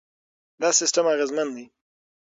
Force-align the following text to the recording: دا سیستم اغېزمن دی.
دا 0.61 0.69
سیستم 0.79 1.05
اغېزمن 1.13 1.47
دی. 1.55 1.65